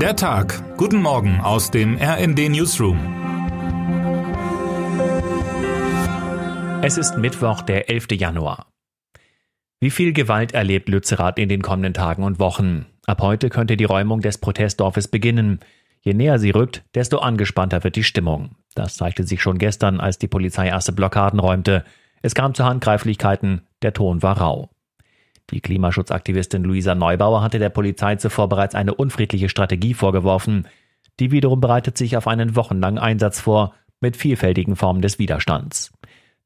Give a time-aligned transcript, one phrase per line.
[0.00, 0.76] Der Tag.
[0.76, 2.98] Guten Morgen aus dem RND Newsroom.
[6.82, 8.08] Es ist Mittwoch, der 11.
[8.12, 8.66] Januar.
[9.80, 12.84] Wie viel Gewalt erlebt Lützerath in den kommenden Tagen und Wochen?
[13.06, 15.60] Ab heute könnte die Räumung des Protestdorfes beginnen.
[16.02, 18.50] Je näher sie rückt, desto angespannter wird die Stimmung.
[18.74, 21.84] Das zeigte sich schon gestern, als die Polizei erste Blockaden räumte.
[22.20, 24.68] Es kam zu Handgreiflichkeiten, der Ton war rau.
[25.50, 30.66] Die Klimaschutzaktivistin Luisa Neubauer hatte der Polizei zuvor bereits eine unfriedliche Strategie vorgeworfen.
[31.20, 35.92] Die wiederum bereitet sich auf einen wochenlangen Einsatz vor, mit vielfältigen Formen des Widerstands.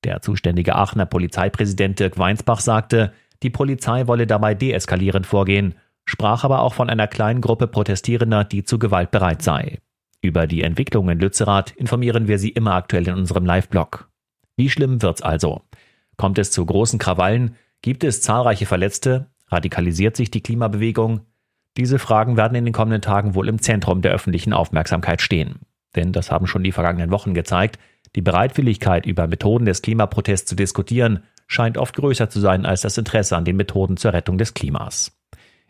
[0.04, 5.74] Der zuständige Aachener Polizeipräsident Dirk Weinsbach sagte, die Polizei wolle dabei deeskalierend vorgehen,
[6.04, 9.78] sprach aber auch von einer kleinen Gruppe Protestierender, die zu Gewalt bereit sei.
[10.22, 14.10] Über die Entwicklung in Lützerath informieren wir Sie immer aktuell in unserem Live-Blog.
[14.56, 15.62] Wie schlimm wird's also?
[16.16, 17.56] Kommt es zu großen Krawallen?
[17.82, 19.30] Gibt es zahlreiche Verletzte?
[19.48, 21.20] Radikalisiert sich die Klimabewegung?
[21.76, 25.60] Diese Fragen werden in den kommenden Tagen wohl im Zentrum der öffentlichen Aufmerksamkeit stehen.
[25.96, 27.78] Denn das haben schon die vergangenen Wochen gezeigt,
[28.16, 32.98] die Bereitwilligkeit, über Methoden des Klimaprotests zu diskutieren, scheint oft größer zu sein als das
[32.98, 35.12] Interesse an den Methoden zur Rettung des Klimas.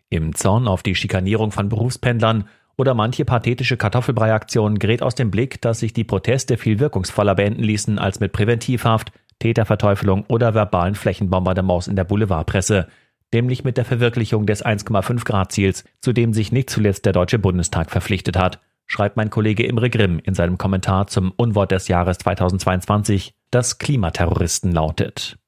[0.08, 5.60] Im Zorn auf die Schikanierung von Berufspendlern oder manche pathetische Kartoffelbreiaktion gerät aus dem Blick,
[5.60, 11.88] dass sich die Proteste viel wirkungsvoller beenden ließen als mit Präventivhaft, Täterverteufelung oder verbalen Flächenbombardements
[11.88, 12.86] in der Boulevardpresse,
[13.34, 17.38] nämlich mit der Verwirklichung des 1,5 Grad Ziels, zu dem sich nicht zuletzt der Deutsche
[17.38, 22.18] Bundestag verpflichtet hat, schreibt mein Kollege Imre Grimm in seinem Kommentar zum Unwort des Jahres
[22.18, 25.38] 2022, das Klimaterroristen lautet.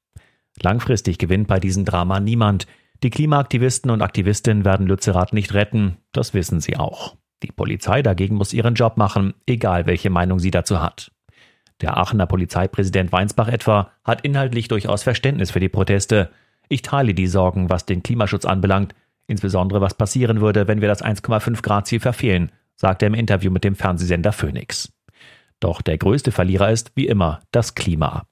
[0.60, 2.66] Langfristig gewinnt bei diesem Drama niemand.
[3.02, 7.16] Die Klimaaktivisten und Aktivistinnen werden Lützerath nicht retten, das wissen sie auch.
[7.42, 11.10] Die Polizei dagegen muss ihren Job machen, egal welche Meinung sie dazu hat.
[11.82, 16.30] Der Aachener Polizeipräsident Weinsbach etwa hat inhaltlich durchaus Verständnis für die Proteste.
[16.68, 18.94] Ich teile die Sorgen, was den Klimaschutz anbelangt,
[19.26, 23.50] insbesondere was passieren würde, wenn wir das 1,5 Grad Ziel verfehlen, sagte er im Interview
[23.50, 24.92] mit dem Fernsehsender Phoenix.
[25.58, 28.26] Doch der größte Verlierer ist, wie immer, das Klima.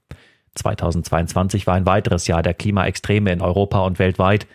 [0.54, 4.46] 2022 war ein weiteres Jahr der Klimaextreme in Europa und weltweit.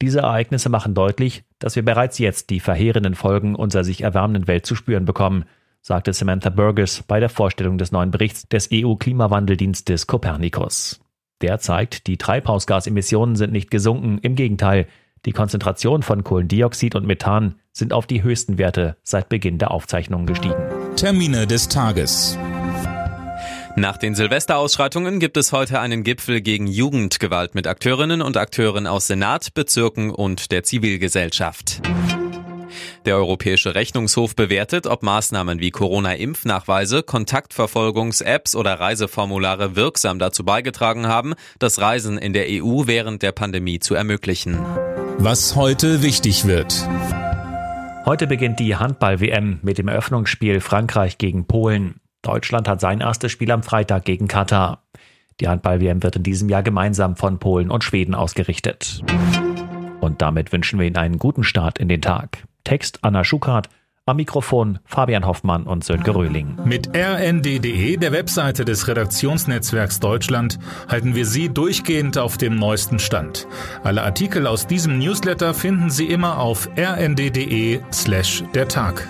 [0.00, 4.66] Diese Ereignisse machen deutlich, dass wir bereits jetzt die verheerenden Folgen unserer sich erwärmenden Welt
[4.66, 5.46] zu spüren bekommen–
[5.82, 11.00] sagte Samantha Burgess bei der Vorstellung des neuen Berichts des EU-Klimawandeldienstes Copernicus.
[11.42, 14.86] Der zeigt, die Treibhausgasemissionen sind nicht gesunken, im Gegenteil,
[15.26, 20.26] die Konzentration von Kohlendioxid und Methan sind auf die höchsten Werte seit Beginn der Aufzeichnungen
[20.26, 20.56] gestiegen.
[20.96, 22.38] Termine des Tages.
[23.74, 29.06] Nach den Silvesterausschreitungen gibt es heute einen Gipfel gegen Jugendgewalt mit Akteurinnen und Akteuren aus
[29.06, 31.80] Senat, Bezirken und der Zivilgesellschaft.
[33.04, 41.34] Der Europäische Rechnungshof bewertet, ob Maßnahmen wie Corona-Impfnachweise, Kontaktverfolgungs-Apps oder Reiseformulare wirksam dazu beigetragen haben,
[41.58, 44.56] das Reisen in der EU während der Pandemie zu ermöglichen.
[45.18, 46.88] Was heute wichtig wird.
[48.06, 51.96] Heute beginnt die Handball-WM mit dem Eröffnungsspiel Frankreich gegen Polen.
[52.22, 54.84] Deutschland hat sein erstes Spiel am Freitag gegen Katar.
[55.40, 59.02] Die Handball-WM wird in diesem Jahr gemeinsam von Polen und Schweden ausgerichtet.
[60.00, 62.44] Und damit wünschen wir Ihnen einen guten Start in den Tag.
[62.64, 63.68] Text Anna Schukart,
[64.04, 66.58] am Mikrofon Fabian Hoffmann und Sönke Röhling.
[66.64, 70.58] Mit rnd.de, der Webseite des Redaktionsnetzwerks Deutschland,
[70.88, 73.46] halten wir Sie durchgehend auf dem neuesten Stand.
[73.84, 79.06] Alle Artikel aus diesem Newsletter finden Sie immer auf rnd.de slash der Tag.